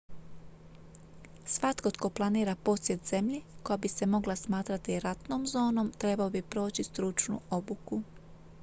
svatko 1.55 1.91
tko 1.97 2.09
planira 2.09 2.55
posjet 2.63 3.05
zemlji 3.07 3.41
koja 3.63 3.77
bi 3.77 3.87
se 3.87 4.05
mogla 4.05 4.35
smatrati 4.35 4.99
ratnom 4.99 5.47
zonom 5.47 5.91
trebao 5.97 6.29
bi 6.29 6.41
proći 6.41 6.83
stručnu 6.83 7.41
obuku 7.49 8.01